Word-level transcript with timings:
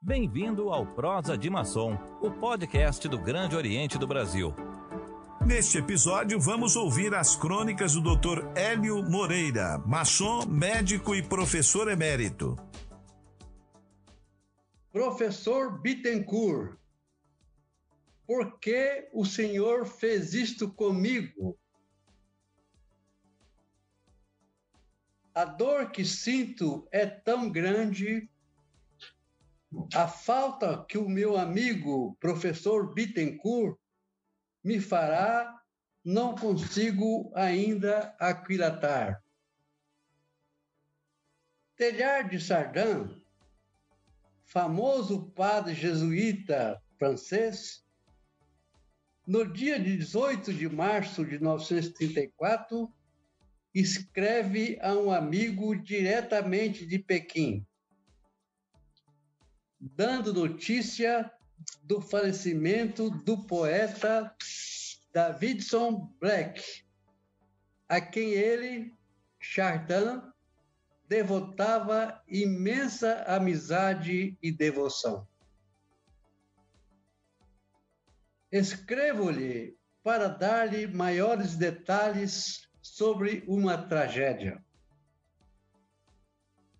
Bem-vindo 0.00 0.70
ao 0.70 0.86
Prosa 0.86 1.36
de 1.36 1.50
Maçom, 1.50 1.94
o 2.22 2.30
podcast 2.30 3.08
do 3.08 3.18
Grande 3.18 3.56
Oriente 3.56 3.98
do 3.98 4.06
Brasil. 4.06 4.54
Neste 5.44 5.78
episódio, 5.78 6.38
vamos 6.38 6.76
ouvir 6.76 7.12
as 7.16 7.34
crônicas 7.34 7.94
do 7.94 8.00
Dr. 8.00 8.46
Hélio 8.56 9.02
Moreira, 9.02 9.76
maçom, 9.78 10.46
médico 10.46 11.16
e 11.16 11.22
professor 11.22 11.90
emérito. 11.90 12.54
Professor 14.92 15.80
Bittencourt, 15.80 16.78
por 18.24 18.60
que 18.60 19.08
o 19.12 19.24
senhor 19.24 19.84
fez 19.84 20.32
isto 20.32 20.72
comigo? 20.72 21.58
A 25.34 25.44
dor 25.44 25.90
que 25.90 26.04
sinto 26.04 26.86
é 26.92 27.04
tão 27.04 27.50
grande, 27.50 28.30
a 29.94 30.08
falta 30.08 30.84
que 30.88 30.96
o 30.96 31.08
meu 31.08 31.36
amigo, 31.36 32.16
professor 32.20 32.94
Bittencourt, 32.94 33.78
me 34.64 34.80
fará, 34.80 35.60
não 36.04 36.34
consigo 36.34 37.30
ainda 37.34 38.14
aquilatar. 38.18 39.22
Telhar 41.76 42.28
de 42.28 42.40
Sardin, 42.40 43.22
famoso 44.44 45.30
padre 45.30 45.74
jesuíta 45.74 46.82
francês, 46.98 47.84
no 49.26 49.46
dia 49.46 49.78
18 49.78 50.54
de 50.54 50.68
março 50.68 51.24
de 51.24 51.38
1934, 51.38 52.92
escreve 53.74 54.78
a 54.80 54.94
um 54.94 55.12
amigo 55.12 55.76
diretamente 55.76 56.86
de 56.86 56.98
Pequim, 56.98 57.64
dando 59.80 60.32
notícia 60.32 61.30
do 61.82 62.00
falecimento 62.00 63.10
do 63.10 63.44
poeta 63.46 64.34
Davidson 65.12 66.12
Black, 66.20 66.84
a 67.88 68.00
quem 68.00 68.30
ele, 68.30 68.94
Chardin, 69.38 70.22
devotava 71.08 72.22
imensa 72.28 73.22
amizade 73.26 74.36
e 74.42 74.52
devoção. 74.52 75.26
Escrevo-lhe 78.52 79.76
para 80.02 80.28
dar-lhe 80.28 80.86
maiores 80.86 81.56
detalhes 81.56 82.68
sobre 82.80 83.42
uma 83.46 83.76
tragédia. 83.76 84.62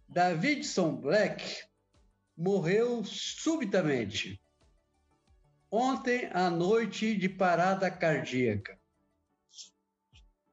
Davidson 0.08 0.96
Black 0.96 1.67
morreu 2.38 3.04
subitamente 3.04 4.40
ontem 5.68 6.30
à 6.32 6.48
noite 6.48 7.16
de 7.16 7.28
parada 7.28 7.90
cardíaca. 7.90 8.78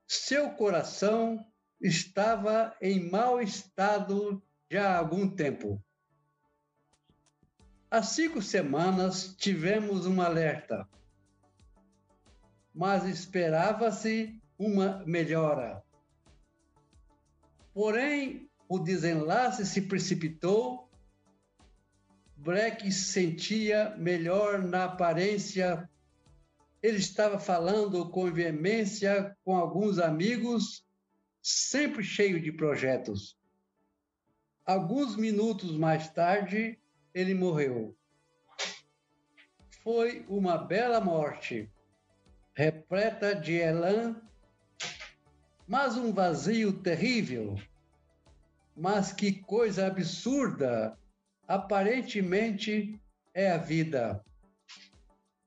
Seu 0.07 0.49
coração 0.53 1.45
estava 1.79 2.75
em 2.81 3.07
mau 3.07 3.39
estado 3.39 4.41
já 4.69 4.89
há 4.89 4.97
algum 4.97 5.29
tempo. 5.29 5.79
Há 7.91 8.01
cinco 8.01 8.41
semanas 8.41 9.35
tivemos 9.37 10.07
um 10.07 10.19
alerta, 10.21 10.89
mas 12.73 13.05
esperava-se 13.05 14.41
uma 14.57 15.03
melhora. 15.05 15.83
Porém, 17.75 18.49
o 18.67 18.79
desenlace 18.79 19.65
se 19.67 19.83
precipitou 19.83 20.84
Breck 22.37 22.91
sentia 22.91 23.95
melhor 23.97 24.61
na 24.61 24.85
aparência. 24.85 25.89
Ele 26.81 26.97
estava 26.97 27.39
falando 27.39 28.09
com 28.09 28.31
veemência 28.31 29.35
com 29.43 29.55
alguns 29.55 29.97
amigos, 29.97 30.85
sempre 31.41 32.03
cheio 32.03 32.39
de 32.41 32.51
projetos. 32.51 33.37
Alguns 34.65 35.15
minutos 35.15 35.77
mais 35.77 36.09
tarde, 36.09 36.77
ele 37.13 37.33
morreu. 37.33 37.95
Foi 39.83 40.25
uma 40.27 40.57
bela 40.57 40.99
morte, 40.99 41.71
repleta 42.53 43.35
de 43.35 43.53
elan, 43.53 44.19
mas 45.67 45.95
um 45.95 46.11
vazio 46.11 46.73
terrível. 46.73 47.55
Mas 48.75 49.13
que 49.13 49.31
coisa 49.31 49.87
absurda 49.87 50.97
aparentemente 51.47 52.99
é 53.33 53.51
a 53.51 53.57
vida. 53.57 54.23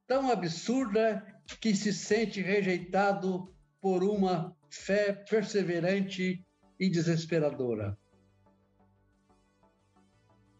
Tão 0.07 0.31
absurda 0.31 1.25
que 1.61 1.75
se 1.75 1.93
sente 1.93 2.41
rejeitado 2.41 3.53
por 3.81 4.03
uma 4.03 4.57
fé 4.71 5.13
perseverante 5.13 6.45
e 6.79 6.89
desesperadora. 6.89 7.97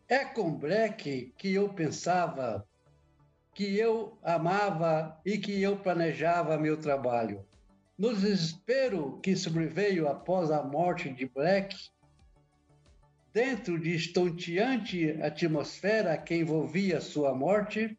É 0.09 0.25
com 0.25 0.57
Breck 0.57 1.35
que 1.37 1.53
eu 1.53 1.69
pensava, 1.75 2.67
que 3.55 3.77
eu 3.77 4.19
amava 4.23 5.21
e 5.25 5.37
que 5.37 5.61
eu 5.61 5.77
planejava 5.79 6.57
meu 6.57 6.79
trabalho. 6.79 7.47
No 7.99 8.15
desespero 8.15 9.19
que 9.21 9.37
sobreveio 9.37 10.09
após 10.09 10.51
a 10.51 10.63
morte 10.63 11.13
de 11.13 11.27
Black, 11.27 11.77
dentro 13.39 13.79
de 13.79 13.95
estonteante 13.95 15.13
atmosfera 15.23 16.19
que 16.19 16.35
envolvia 16.35 17.01
sua 17.01 17.33
morte, 17.33 17.97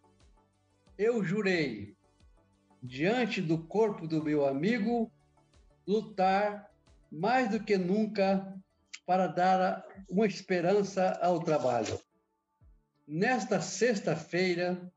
eu 0.97 1.23
jurei, 1.23 1.95
diante 2.83 3.41
do 3.41 3.57
corpo 3.57 4.05
do 4.05 4.21
meu 4.21 4.45
amigo, 4.45 5.09
lutar 5.87 6.69
mais 7.09 7.49
do 7.49 7.63
que 7.63 7.77
nunca 7.77 8.53
para 9.05 9.27
dar 9.27 9.85
uma 10.09 10.27
esperança 10.27 11.17
ao 11.21 11.39
trabalho. 11.39 11.97
Nesta 13.07 13.61
sexta-feira, 13.61 14.91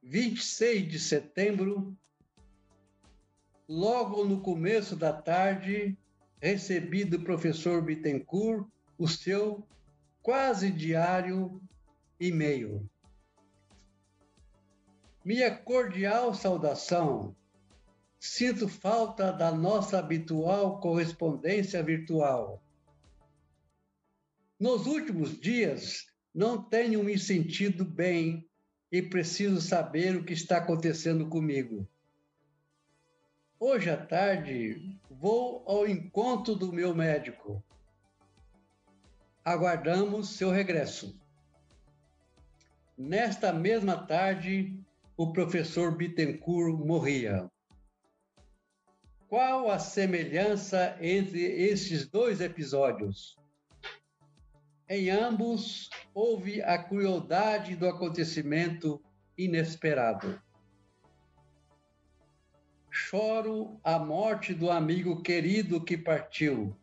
26 0.00 0.92
de 0.92 1.00
setembro, 1.00 1.98
logo 3.68 4.24
no 4.24 4.40
começo 4.42 4.94
da 4.94 5.12
tarde, 5.12 5.98
recebi 6.40 7.04
do 7.04 7.18
professor 7.24 7.82
Bittencourt 7.82 8.70
o 8.98 9.08
seu 9.08 9.66
quase 10.22 10.70
diário 10.70 11.60
e-mail. 12.18 12.88
Minha 15.24 15.54
cordial 15.56 16.34
saudação. 16.34 17.34
Sinto 18.18 18.68
falta 18.68 19.32
da 19.32 19.50
nossa 19.50 19.98
habitual 19.98 20.78
correspondência 20.80 21.82
virtual. 21.82 22.62
Nos 24.58 24.86
últimos 24.86 25.40
dias, 25.40 26.06
não 26.32 26.62
tenho 26.62 27.02
me 27.02 27.18
sentido 27.18 27.84
bem 27.84 28.48
e 28.92 29.02
preciso 29.02 29.60
saber 29.60 30.14
o 30.14 30.24
que 30.24 30.32
está 30.32 30.58
acontecendo 30.58 31.28
comigo. 31.28 31.88
Hoje 33.58 33.90
à 33.90 33.96
tarde, 33.96 34.96
vou 35.10 35.64
ao 35.66 35.88
encontro 35.88 36.54
do 36.54 36.72
meu 36.72 36.94
médico 36.94 37.64
aguardamos 39.44 40.30
seu 40.30 40.50
regresso. 40.50 41.18
Nesta 42.96 43.52
mesma 43.52 44.06
tarde, 44.06 44.78
o 45.16 45.32
professor 45.32 45.96
Bittencourt 45.96 46.78
morria. 46.78 47.50
Qual 49.28 49.70
a 49.70 49.78
semelhança 49.78 50.96
entre 51.00 51.40
esses 51.40 52.06
dois 52.06 52.40
episódios? 52.40 53.36
Em 54.88 55.08
ambos, 55.08 55.88
houve 56.14 56.62
a 56.62 56.76
crueldade 56.76 57.74
do 57.74 57.88
acontecimento 57.88 59.02
inesperado. 59.38 60.40
Choro 62.90 63.80
a 63.82 63.98
morte 63.98 64.52
do 64.52 64.70
amigo 64.70 65.22
querido 65.22 65.82
que 65.82 65.96
partiu 65.96 66.76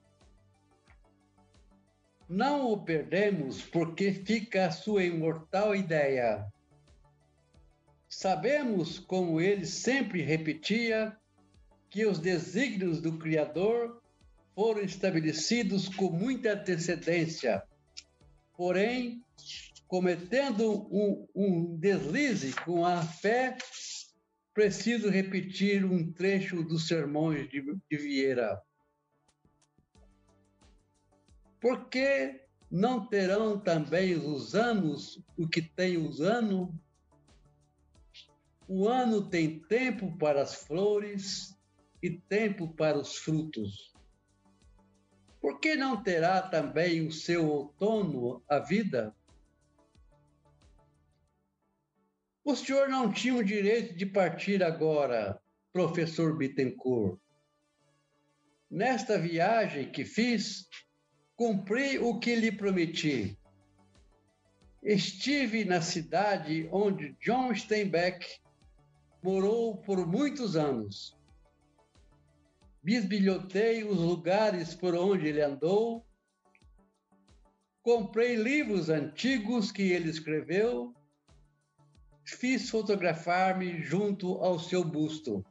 não 2.29 2.71
o 2.71 2.83
perdemos 2.83 3.63
porque 3.63 4.13
fica 4.13 4.67
a 4.67 4.71
sua 4.71 5.03
imortal 5.03 5.75
ideia. 5.75 6.45
Sabemos, 8.07 8.99
como 8.99 9.41
ele 9.41 9.65
sempre 9.65 10.21
repetia, 10.21 11.17
que 11.89 12.05
os 12.05 12.19
desígnios 12.19 13.01
do 13.01 13.17
Criador 13.17 14.01
foram 14.53 14.81
estabelecidos 14.81 15.89
com 15.89 16.11
muita 16.11 16.53
antecedência. 16.53 17.63
Porém, 18.55 19.23
cometendo 19.87 20.87
um, 20.91 21.27
um 21.33 21.77
deslize 21.77 22.53
com 22.53 22.85
a 22.85 23.01
fé, 23.01 23.57
preciso 24.53 25.09
repetir 25.09 25.83
um 25.83 26.11
trecho 26.11 26.61
dos 26.63 26.87
sermões 26.87 27.49
de, 27.49 27.63
de 27.89 27.97
Vieira. 27.97 28.61
Porque 31.59 32.45
não 32.71 33.05
terão 33.05 33.59
também 33.59 34.15
os 34.15 34.55
anos 34.55 35.21
o 35.37 35.47
que 35.47 35.61
tem 35.61 35.97
os 35.97 36.21
anos? 36.21 36.69
O 38.67 38.87
ano 38.87 39.27
tem 39.27 39.59
tempo 39.59 40.15
para 40.17 40.41
as 40.43 40.55
flores 40.55 41.59
e 42.01 42.11
tempo 42.11 42.67
para 42.75 42.97
os 42.97 43.17
frutos. 43.17 43.93
Por 45.41 45.59
que 45.59 45.75
não 45.75 46.01
terá 46.03 46.41
também 46.41 47.05
o 47.05 47.11
seu 47.11 47.49
outono 47.49 48.43
a 48.47 48.59
vida? 48.59 49.15
O 52.43 52.55
senhor 52.55 52.89
não 52.89 53.11
tinha 53.11 53.35
o 53.35 53.43
direito 53.43 53.95
de 53.95 54.05
partir 54.05 54.63
agora, 54.63 55.41
professor 55.71 56.37
Bittencourt. 56.37 57.19
Nesta 58.69 59.17
viagem 59.17 59.91
que 59.91 60.05
fiz, 60.05 60.67
cumpri 61.39 61.97
o 61.97 62.19
que 62.19 62.35
lhe 62.35 62.51
prometi. 62.51 63.39
Estive 64.83 65.63
na 65.63 65.79
cidade 65.79 66.67
onde 66.69 67.15
John 67.21 67.55
Steinbeck 67.55 68.27
morou 69.23 69.77
por 69.77 70.05
muitos 70.05 70.57
anos. 70.57 71.17
Bisbilhotei 72.83 73.85
os 73.85 73.99
lugares 73.99 74.75
por 74.75 74.93
onde 74.93 75.27
ele 75.27 75.41
andou, 75.41 76.05
comprei 77.81 78.35
livros 78.35 78.89
antigos 78.89 79.71
que 79.71 79.93
ele 79.93 80.09
escreveu, 80.09 80.93
fiz 82.25 82.69
fotografar-me 82.69 83.81
junto 83.81 84.33
ao 84.39 84.59
seu 84.59 84.83
busto. 84.83 85.45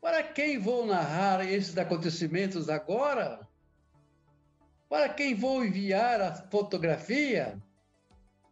Para 0.00 0.22
quem 0.22 0.58
vou 0.58 0.86
narrar 0.86 1.44
esses 1.44 1.76
acontecimentos 1.76 2.68
agora? 2.68 3.46
Para 4.88 5.08
quem 5.08 5.34
vou 5.34 5.64
enviar 5.64 6.20
a 6.20 6.34
fotografia? 6.34 7.60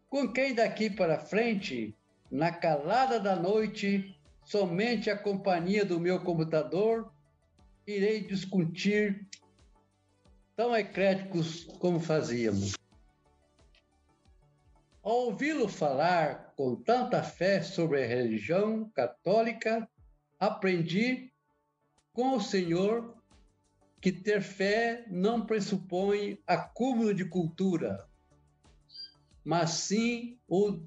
Com 0.09 0.33
quem 0.33 0.55
daqui 0.55 0.91
para 0.91 1.19
frente, 1.19 1.95
na 2.31 2.51
calada 2.51 3.21
da 3.21 3.37
noite, 3.37 4.19
somente 4.45 5.09
a 5.09 5.17
companhia 5.17 5.85
do 5.85 6.01
meu 6.01 6.21
computador, 6.21 7.13
irei 7.87 8.21
discutir 8.23 9.27
tão 10.57 10.77
ecléticos 10.77 11.65
como 11.79 12.01
fazíamos. 12.01 12.75
Ao 15.03 15.27
ouvi-lo 15.27 15.69
falar 15.69 16.53
com 16.57 16.75
tanta 16.75 17.23
fé 17.23 17.63
sobre 17.63 18.03
a 18.03 18.07
religião 18.07 18.91
católica, 18.91 19.89
aprendi 20.41 21.33
com 22.17 22.35
o 22.35 22.41
Senhor 22.41 23.15
que 24.01 24.11
ter 24.11 24.41
fé 24.41 25.05
não 25.11 25.45
pressupõe 25.45 26.43
acúmulo 26.47 27.13
de 27.13 27.27
cultura, 27.27 28.09
mas 29.45 29.69
sim 29.73 30.39
o 30.49 30.81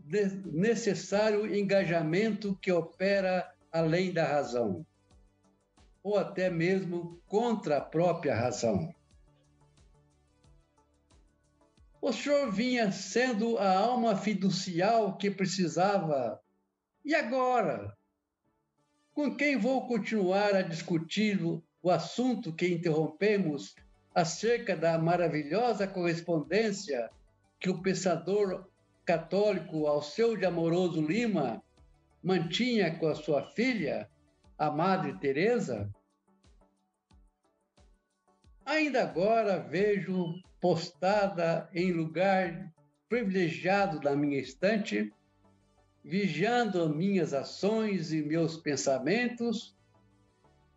necessário 0.45 1.55
engajamento 1.55 2.57
que 2.59 2.71
opera 2.71 3.47
além 3.71 4.11
da 4.11 4.25
razão, 4.25 4.83
ou 6.01 6.17
até 6.17 6.49
mesmo 6.49 7.21
contra 7.27 7.77
a 7.77 7.81
própria 7.81 8.33
razão. 8.33 8.91
O 12.01 12.11
senhor 12.11 12.51
vinha 12.51 12.91
sendo 12.91 13.59
a 13.59 13.77
alma 13.77 14.15
fiducial 14.15 15.15
que 15.15 15.29
precisava. 15.29 16.41
E 17.05 17.13
agora? 17.13 17.95
Com 19.19 19.35
quem 19.35 19.57
vou 19.57 19.85
continuar 19.85 20.55
a 20.55 20.61
discutir 20.61 21.43
o 21.43 21.91
assunto 21.91 22.55
que 22.55 22.69
interrompemos 22.69 23.75
acerca 24.15 24.77
da 24.77 24.97
maravilhosa 24.97 25.85
correspondência 25.85 27.09
que 27.59 27.69
o 27.69 27.81
pensador 27.81 28.69
católico 29.03 29.87
Alceu 29.87 30.37
de 30.37 30.45
Amoroso 30.45 31.01
Lima 31.01 31.61
mantinha 32.23 32.97
com 32.97 33.09
a 33.09 33.15
sua 33.15 33.43
filha, 33.51 34.09
a 34.57 34.71
Madre 34.71 35.19
Teresa? 35.19 35.93
Ainda 38.65 39.03
agora 39.03 39.59
vejo 39.59 40.33
postada 40.61 41.69
em 41.73 41.91
lugar 41.91 42.71
privilegiado 43.09 43.99
da 43.99 44.15
minha 44.15 44.39
estante 44.39 45.11
vigiando 46.09 46.89
minhas 46.89 47.35
ações 47.35 48.11
e 48.11 48.23
meus 48.23 48.57
pensamentos, 48.57 49.77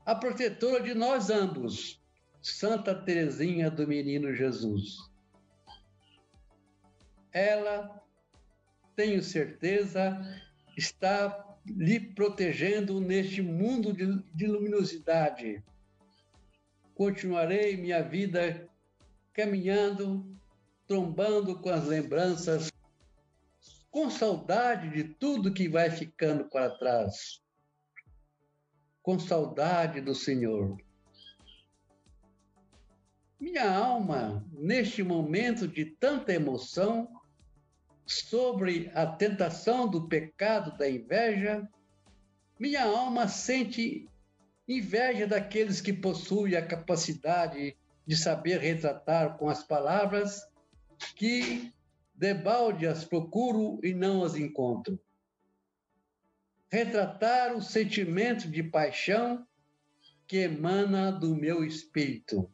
a 0.04 0.14
protetora 0.14 0.82
de 0.82 0.92
nós 0.92 1.30
ambos, 1.30 1.98
Santa 2.42 2.94
Teresinha 2.94 3.70
do 3.70 3.88
Menino 3.88 4.34
Jesus. 4.34 4.98
Ela, 7.32 7.98
tenho 8.94 9.22
certeza, 9.22 10.20
está 10.76 11.56
lhe 11.66 11.98
protegendo 11.98 13.00
neste 13.00 13.40
mundo 13.40 13.94
de, 13.94 14.22
de 14.34 14.46
luminosidade. 14.46 15.64
Continuarei 16.94 17.78
minha 17.78 18.02
vida 18.02 18.68
caminhando, 19.32 20.36
trombando 20.86 21.58
com 21.58 21.70
as 21.70 21.86
lembranças 21.86 22.71
com 23.92 24.08
saudade 24.08 24.88
de 24.88 25.04
tudo 25.04 25.52
que 25.52 25.68
vai 25.68 25.90
ficando 25.90 26.46
para 26.46 26.70
trás, 26.70 27.42
com 29.02 29.18
saudade 29.18 30.00
do 30.00 30.14
Senhor. 30.14 30.78
Minha 33.38 33.70
alma, 33.70 34.42
neste 34.50 35.02
momento 35.02 35.68
de 35.68 35.84
tanta 35.84 36.32
emoção, 36.32 37.06
sobre 38.06 38.90
a 38.94 39.06
tentação 39.06 39.86
do 39.86 40.08
pecado 40.08 40.76
da 40.78 40.88
inveja, 40.88 41.68
minha 42.58 42.84
alma 42.84 43.28
sente 43.28 44.08
inveja 44.66 45.26
daqueles 45.26 45.82
que 45.82 45.92
possuem 45.92 46.56
a 46.56 46.66
capacidade 46.66 47.76
de 48.06 48.16
saber 48.16 48.58
retratar 48.58 49.36
com 49.36 49.50
as 49.50 49.62
palavras 49.62 50.48
que 51.14 51.72
Debalde 52.22 52.86
as 52.86 53.04
procuro 53.04 53.80
e 53.82 53.92
não 53.92 54.22
as 54.22 54.36
encontro. 54.36 54.96
Retratar 56.70 57.52
o 57.52 57.60
sentimento 57.60 58.48
de 58.48 58.62
paixão 58.62 59.44
que 60.24 60.36
emana 60.36 61.10
do 61.10 61.34
meu 61.34 61.64
espírito. 61.64 62.48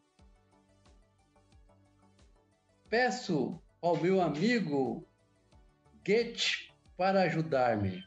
Peço 2.88 3.60
ao 3.82 3.94
meu 4.00 4.22
amigo 4.22 5.06
Goethe 6.02 6.72
para 6.96 7.24
ajudar-me. 7.24 8.02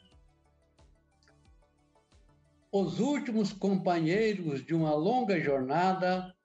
Os 2.72 3.00
últimos 3.00 3.54
companheiros 3.54 4.66
de 4.66 4.74
uma 4.74 4.96
longa 4.96 5.40
jornada 5.40 6.36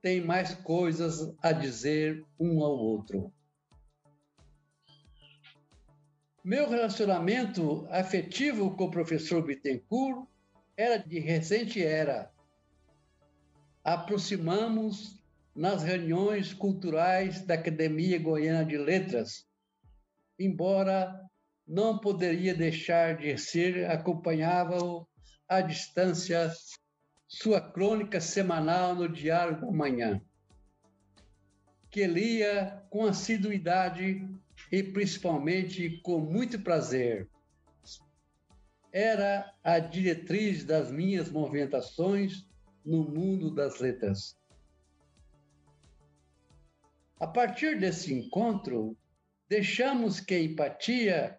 têm 0.00 0.24
mais 0.24 0.54
coisas 0.54 1.36
a 1.42 1.50
dizer 1.50 2.24
um 2.38 2.62
ao 2.62 2.70
outro. 2.70 3.34
Meu 6.44 6.68
relacionamento 6.68 7.88
afetivo 7.90 8.76
com 8.76 8.84
o 8.84 8.90
professor 8.90 9.42
Bittencourt 9.42 10.28
era 10.76 10.98
de 10.98 11.18
recente 11.18 11.82
era. 11.82 12.30
Aproximamos 13.82 15.24
nas 15.56 15.82
reuniões 15.82 16.52
culturais 16.52 17.40
da 17.46 17.54
Academia 17.54 18.18
Goiana 18.18 18.62
de 18.62 18.76
Letras, 18.76 19.46
embora 20.38 21.18
não 21.66 21.98
poderia 21.98 22.54
deixar 22.54 23.16
de 23.16 23.38
ser, 23.38 23.90
acompanhava-o 23.90 25.06
à 25.48 25.62
distância 25.62 26.52
sua 27.26 27.58
crônica 27.58 28.20
semanal 28.20 28.94
no 28.94 29.08
Diário 29.08 29.62
da 29.62 29.72
Manhã, 29.72 30.20
que 31.90 32.06
lia 32.06 32.84
com 32.90 33.06
assiduidade 33.06 34.28
e 34.70 34.82
principalmente 34.82 36.00
com 36.02 36.18
muito 36.18 36.58
prazer. 36.60 37.28
Era 38.92 39.52
a 39.62 39.78
diretriz 39.78 40.64
das 40.64 40.90
minhas 40.90 41.30
movimentações 41.30 42.46
no 42.84 43.02
mundo 43.04 43.52
das 43.52 43.80
letras. 43.80 44.36
A 47.18 47.26
partir 47.26 47.78
desse 47.78 48.12
encontro, 48.12 48.96
deixamos 49.48 50.20
que 50.20 50.34
a 50.34 50.42
empatia 50.42 51.38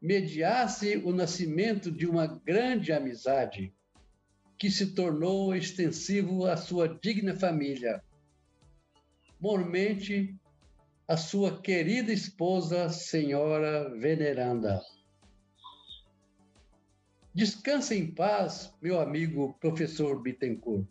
mediasse 0.00 0.96
o 0.98 1.12
nascimento 1.12 1.90
de 1.90 2.06
uma 2.06 2.26
grande 2.26 2.92
amizade 2.92 3.74
que 4.58 4.70
se 4.70 4.94
tornou 4.94 5.54
extensivo 5.54 6.46
à 6.46 6.56
sua 6.56 6.88
digna 6.88 7.34
família. 7.34 8.02
Mormente 9.38 10.34
a 11.08 11.16
sua 11.16 11.60
querida 11.60 12.12
esposa, 12.12 12.88
senhora 12.88 13.88
veneranda. 13.96 14.82
Descanse 17.32 17.94
em 17.94 18.10
paz, 18.10 18.72
meu 18.82 18.98
amigo 18.98 19.54
professor 19.60 20.20
Bittencourt. 20.20 20.86